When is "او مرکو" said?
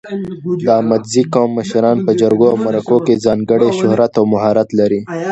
2.51-2.97